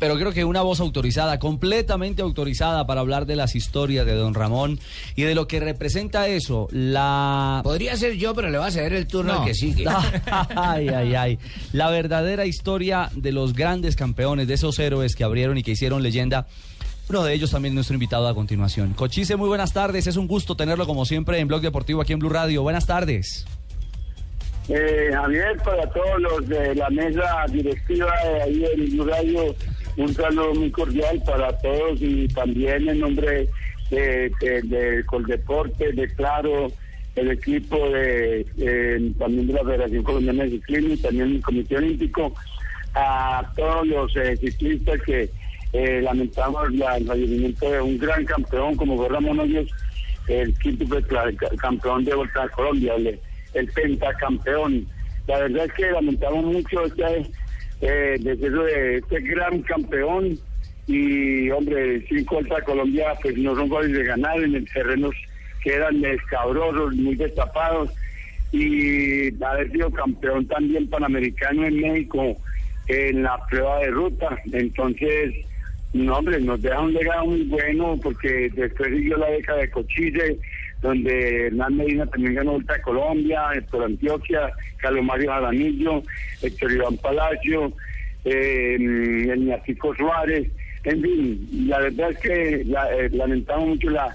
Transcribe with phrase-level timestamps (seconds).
[0.00, 4.34] pero creo que una voz autorizada, completamente autorizada para hablar de las historias de don
[4.34, 4.80] Ramón
[5.14, 7.60] y de lo que representa eso, la...
[7.62, 9.84] Podría ser yo, pero le va a ceder el turno al que sigue.
[10.56, 11.38] ay, ay, ay.
[11.72, 16.02] La verdadera historia de los grandes campeones, de esos héroes que abrieron y que hicieron
[16.02, 16.46] leyenda.
[17.10, 18.94] Uno de ellos también nuestro invitado a continuación.
[18.94, 20.06] Cochise, muy buenas tardes.
[20.06, 22.62] Es un gusto tenerlo como siempre en Blog Deportivo aquí en Blue Radio.
[22.62, 23.44] Buenas tardes.
[24.68, 29.54] Eh, Javier, para todos los de la mesa directiva de ahí en Blue Radio,
[29.96, 33.48] un saludo muy cordial para todos y también en nombre
[33.90, 36.70] de, de, Coldeporte, de Claro,
[37.16, 38.46] el equipo de
[39.18, 42.32] también de la Federación Colombiana de Ciclismo y también el Comité Olímpico,
[42.94, 45.30] a todos los eh, ciclistas que
[45.72, 49.70] eh, lamentamos el fallecimiento de un gran campeón como fue Ramón Hoyos,
[50.26, 50.84] el quinto
[51.58, 53.18] campeón de Vuelta a Colombia, el,
[53.54, 54.86] el pentacampeón.
[55.26, 57.04] La verdad es que lamentamos mucho este
[57.80, 60.38] eh, desde de este gran campeón
[60.86, 65.14] y hombre, cinco Alta Colombia pues no son fáciles de ganar en el terrenos
[65.62, 67.90] que eran escabrosos, muy destapados
[68.52, 72.36] y haber sido campeón también panamericano en México
[72.88, 74.38] en la prueba de ruta.
[74.52, 75.34] Entonces,
[75.92, 80.38] no, hombre, nos deja un legado muy bueno porque después siguió la década de Cochise,
[80.82, 86.02] donde Hernán Medina también ganó Vuelta de Colombia, Héctor Antioquia, Carlos Mario Jaramillo,
[86.42, 87.72] Héctor Iván Palacio,
[88.24, 89.62] eh, el
[89.96, 90.48] Suárez,
[90.84, 94.14] en fin, la verdad es que eh, lamentamos mucho la,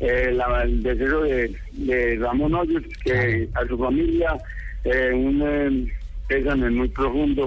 [0.00, 4.36] eh, el deseo de, Ramón Hoyos, que a su familia
[4.84, 5.92] eh, un eh,
[6.28, 7.46] pésame muy profundo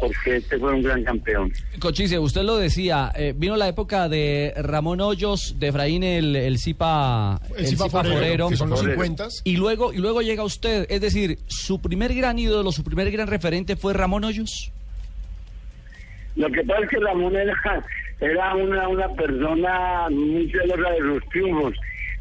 [0.00, 1.52] porque este fue un gran campeón.
[1.78, 6.58] Cochise, usted lo decía, eh, vino la época de Ramón Hoyos, de Efraín el, el
[6.58, 9.28] Zipa, el, Zipa, Forero, que son los 50.
[9.44, 13.28] Y luego, y luego llega usted, es decir, su primer gran ídolo, su primer gran
[13.28, 14.72] referente fue Ramón Hoyos.
[16.36, 17.54] Lo que pasa es que Ramón era,
[18.20, 21.74] era una, una persona muy celosa de los triunfos,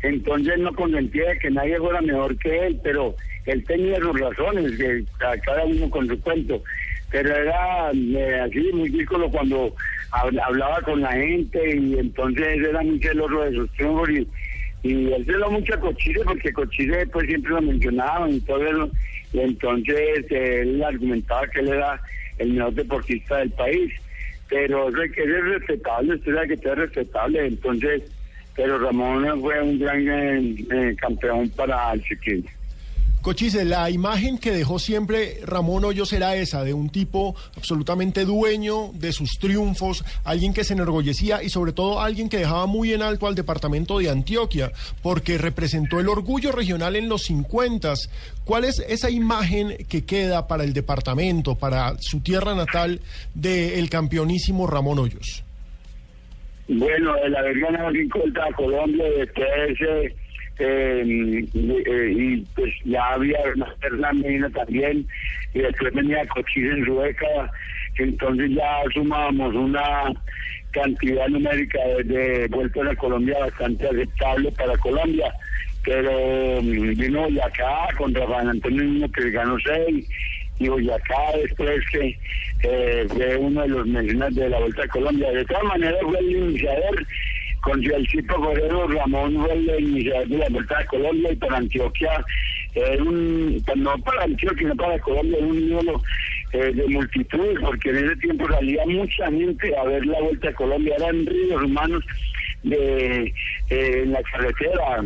[0.04, 5.04] entonces no consentía que nadie fuera mejor que él, pero él tenía sus razones, que
[5.18, 6.62] cada uno con su cuento
[7.10, 9.76] pero era eh, así muy ridículo cuando
[10.12, 14.28] hablaba con la gente y entonces era muy celoso de sus triunfos y,
[14.84, 18.92] y él celó mucho a Cochise porque Cochise pues siempre lo mencionaba y todo eso
[19.34, 22.02] entonces él argumentaba que él era
[22.38, 23.92] el mejor deportista del país
[24.50, 28.02] pero es que es respetable, usted sabe que es respetable, entonces,
[28.56, 32.50] pero Ramón fue un gran eh, eh, campeón para el ciclismo.
[33.22, 38.92] Cochise, la imagen que dejó siempre Ramón Hoyos era esa, de un tipo absolutamente dueño
[38.94, 43.02] de sus triunfos, alguien que se enorgullecía y sobre todo alguien que dejaba muy en
[43.02, 44.72] alto al departamento de Antioquia,
[45.04, 47.94] porque representó el orgullo regional en los 50.
[48.46, 53.02] ¿Cuál es esa imagen que queda para el departamento, para su tierra natal,
[53.34, 55.44] del campeonísimo Ramón Hoyos?
[56.70, 60.16] Bueno, el haber ganado a Colombia eh,
[60.60, 61.04] eh,
[61.56, 63.40] y pues ya había
[63.92, 65.08] una Medina también,
[65.54, 67.52] y después venía Cochise en Sueca,
[67.98, 70.14] entonces ya sumábamos una
[70.72, 75.34] cantidad numérica de, vueltas a Colombia bastante aceptable para Colombia,
[75.84, 80.08] pero mm, vino Boyacá con Rafael Antonio que ganó seis,
[80.60, 82.18] y Boyacá después que
[82.64, 85.32] eh, fue uno de los mencionados de la Vuelta a Colombia.
[85.32, 87.08] De todas maneras fue el iniciador
[87.62, 92.26] con Gialcito Correro, Ramón el iniciador de la Vuelta de Colombia y para Antioquia,
[92.74, 96.02] era un, pues, no para Antioquia, sino para Colombia, era un ídolo
[96.54, 100.54] eh, de multitud, porque en ese tiempo salía mucha gente a ver la Vuelta de
[100.56, 102.04] Colombia, eran ríos humanos
[102.64, 103.34] de,
[103.70, 105.02] eh, en la carretera,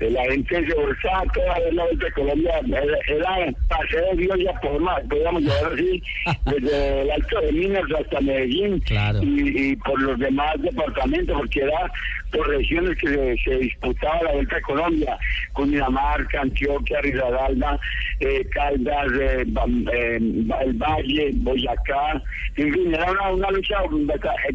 [0.00, 2.60] la gente se bolsaba toda la vuelta de Colombia,
[3.06, 6.02] era, paseo de Dios ya por más, podríamos llevar así,
[6.46, 8.82] desde el Alto de Minas hasta Medellín
[9.22, 11.90] y, por los demás departamentos, porque era
[12.32, 15.18] por regiones que se, disputaba la vuelta de Colombia,
[15.52, 17.78] Cundinamarca, Antioquia, Risaralda,
[18.20, 19.44] eh, Caldas, eh,
[19.92, 22.20] eh, el Valle, Boyacá,
[22.56, 23.76] en fin, era una, lucha,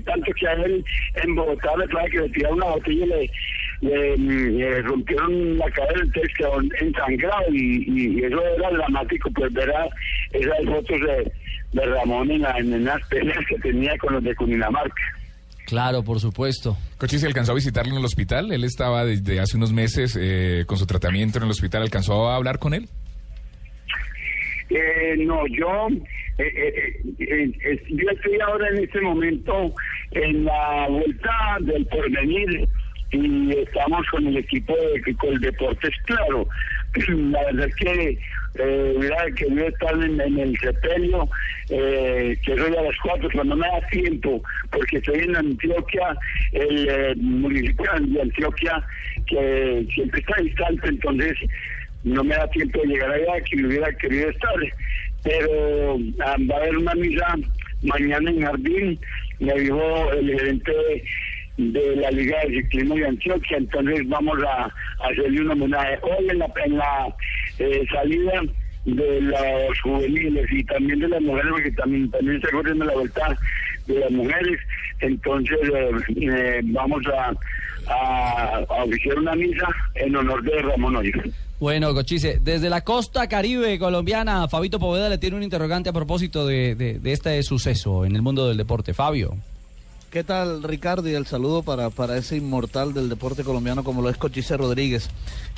[0.06, 0.84] tanto que a él
[1.24, 3.32] en Bogotá le trae que le tiraba una botella y le
[3.82, 9.72] le, rompieron la cadera, entonces quedó ensangrado y, y, eso era dramático, pues ver
[10.34, 11.32] esas fotos de,
[11.74, 15.04] de Ramón en, en las peleas que tenía con los de Cundinamarca.
[15.70, 16.76] Claro, por supuesto.
[16.98, 18.52] Cochi, ¿se alcanzó a visitarlo en el hospital?
[18.52, 21.84] Él estaba desde hace unos meses eh, con su tratamiento en el hospital.
[21.84, 22.90] ¿Alcanzó a hablar con él?
[24.72, 25.88] Eh, no, yo,
[26.40, 27.02] eh,
[27.90, 29.72] yo estoy ahora en este momento
[30.12, 32.68] en la vuelta del porvenir
[33.12, 36.48] y estamos con el equipo de con Deportes Claro.
[37.08, 38.20] La verdad es que
[38.56, 41.30] eh, hubiera querido estar en, el sepelio,
[41.70, 44.42] eh, que soy a las cuatro, cuando me da tiempo,
[44.72, 46.18] porque estoy en Antioquia,
[46.54, 48.84] el eh, municipio de Antioquia,
[49.28, 51.38] que siempre está distante, entonces
[52.04, 54.56] no me da tiempo de llegar allá, que hubiera querido estar.
[55.24, 57.36] Pero ah, va a haber una misa
[57.84, 59.00] mañana en Jardín,
[59.40, 60.74] me dijo el gerente
[61.60, 64.74] de la Liga de Ciclismo de Antioquia, entonces vamos a,
[65.06, 67.16] hacerle un homenaje hoy en la, en la
[67.60, 68.42] eh, salida
[68.86, 73.38] de los juveniles y también de las mujeres, porque también, también se corriendo la vuelta
[73.88, 74.60] de las mujeres,
[75.02, 75.92] entonces eh,
[76.22, 77.34] eh, vamos a,
[77.94, 81.26] a, oficiar una misa en honor de Ramón Hoyos.
[81.60, 86.48] Bueno, Cochise, desde la costa caribe colombiana, Fabito Poveda le tiene un interrogante a propósito
[86.48, 88.94] de, de este suceso en el mundo del deporte.
[88.94, 89.36] Fabio.
[90.10, 91.08] ¿Qué tal, Ricardo?
[91.08, 95.08] Y el saludo para, para ese inmortal del deporte colombiano como lo es Cochise Rodríguez.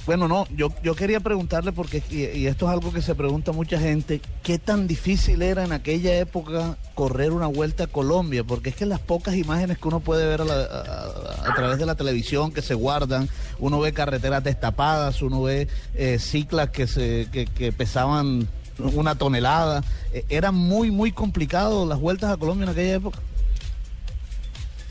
[0.06, 3.80] Bueno, no, yo, yo quería preguntarle, porque, y, esto es algo que se pregunta mucha
[3.80, 8.44] gente, ¿qué tan difícil era en aquella época correr una vuelta a Colombia?
[8.44, 12.51] Porque es que las pocas imágenes que uno puede ver a, través de la televisión
[12.51, 17.71] que se guardan, uno ve carreteras destapadas, uno ve eh, ciclas que, se, que, que
[17.71, 18.50] pesaban
[18.80, 19.83] una tonelada.
[20.12, 23.19] Eh, era muy, muy complicado las vueltas a Colombia en aquella época.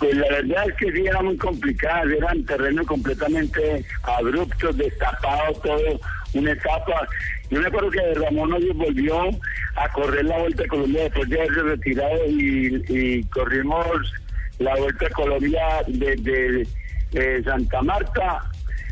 [0.01, 6.01] Pues la verdad es que sí eran muy complicadas, eran terrenos completamente abruptos, destapados, todo,
[6.33, 7.07] una etapa.
[7.51, 9.29] Yo me acuerdo que Ramón hoy volvió
[9.77, 14.15] a correr la Vuelta a Colombia después de haberse retirado y, corrimos
[14.59, 16.67] la Vuelta a Colombia desde
[17.13, 18.43] de Santa Marta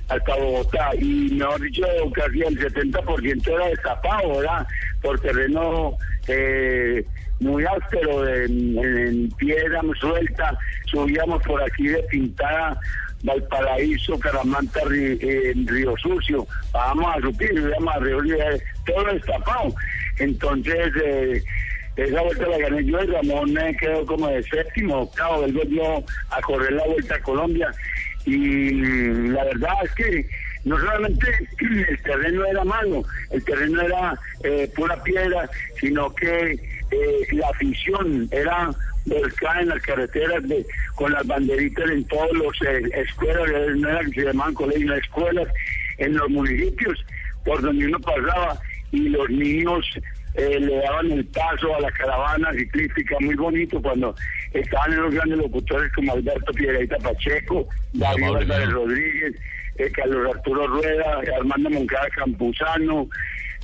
[0.08, 1.84] hasta Bogotá y mejor dicho
[2.14, 4.66] casi el 70% era destapado, ¿verdad?
[5.02, 5.96] Por terreno
[6.26, 7.04] eh,
[7.40, 12.78] muy áspero, en, piedra muy suelta, subíamos por aquí de Pintada,
[13.22, 18.36] Valparaíso, Caramanta, en Río Sucio, vamos a subir, íbamos a Río
[18.86, 19.74] todo destapado.
[20.18, 21.42] Entonces, eh,
[21.96, 26.04] esa vuelta la gané yo y Ramón me quedó como de séptimo, octavo, él volvió
[26.30, 27.70] a correr la vuelta a Colombia.
[28.24, 28.70] Y
[29.30, 30.26] la verdad es que
[30.68, 31.26] no solamente
[31.88, 35.48] el terreno era malo, el terreno era eh, pura piedra,
[35.80, 38.70] sino que eh, la afición era
[39.06, 44.00] volcada en las carreteras de, con las banderitas en todos los eh, escuelas, no era
[44.00, 45.48] que se llamaban colegios, escuelas
[45.96, 47.04] en los municipios
[47.44, 48.58] por donde uno pasaba
[48.92, 49.86] y los niños
[50.36, 54.14] le daban el paso a la caravana ciclística muy bonito cuando
[54.52, 59.34] estaban en los grandes locutores como Alberto Piedreita Pacheco, David Álvarez Rodríguez,
[59.78, 63.08] eh, Carlos Arturo Rueda, Armando Moncada Campuzano,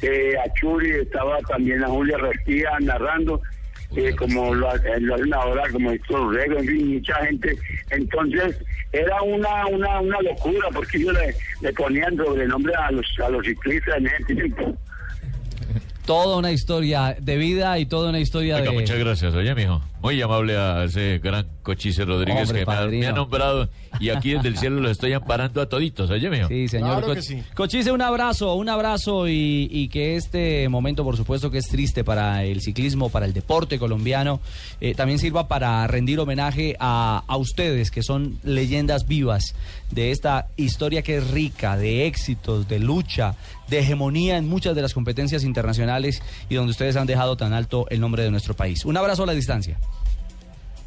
[0.02, 3.40] eh, Achuri, estaba también a Julia Restía narrando,
[3.96, 4.68] eh, como lo,
[5.00, 7.56] lo hacen ahora, como Héctor Rego, en fin, mucha gente.
[7.90, 8.56] Entonces,
[8.92, 13.44] era una una, una locura, porque ellos le, le ponían nombre a los, a los
[13.44, 14.76] ciclistas en ese tiempo.
[16.06, 18.70] Toda una historia de vida y toda una historia de...
[18.70, 19.80] Muchas gracias, oye, mijo.
[20.02, 23.68] Muy amable a ese gran Cochise Rodríguez que me ha, nombrado
[23.98, 26.48] y aquí desde el cielo lo estoy amparando a toditos, oye, mijo.
[26.48, 27.04] Sí, señor.
[27.54, 32.44] Cochise, un abrazo, un abrazo y, que este momento, por supuesto, que es triste para
[32.44, 34.40] el ciclismo, para el deporte colombiano,
[34.80, 39.54] eh, también sirva para rendir homenaje a, a ustedes, que son leyendas vivas
[39.90, 43.36] de esta historia que es rica, de éxitos, de lucha,
[43.68, 47.86] de hegemonía en muchas de las competencias internacionales y donde ustedes han dejado tan alto
[47.88, 48.84] el nombre de nuestro país.
[48.84, 49.78] Un abrazo a la distancia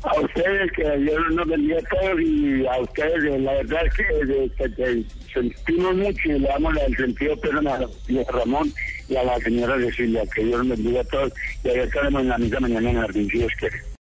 [0.07, 5.95] a ustedes, que Dios nos bendiga a todos y a ustedes, la verdad que, sentimos
[5.95, 8.73] mucho y le damos el sentido personal a Ramón
[9.09, 11.33] y a la señora Cecilia, que Dios nos bendiga a todos
[11.64, 13.87] y ahí estaremos en la misa mañana en Jardín, si Dios quiere.